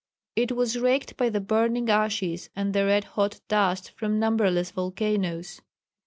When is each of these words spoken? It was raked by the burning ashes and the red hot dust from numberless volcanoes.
It 0.35 0.53
was 0.53 0.79
raked 0.79 1.15
by 1.15 1.29
the 1.29 1.39
burning 1.39 1.87
ashes 1.91 2.49
and 2.55 2.73
the 2.73 2.87
red 2.87 3.03
hot 3.03 3.39
dust 3.47 3.91
from 3.91 4.17
numberless 4.17 4.71
volcanoes. 4.71 5.61